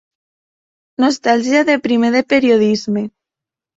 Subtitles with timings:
[1.03, 3.05] Nostàlgia de primer de periodisme.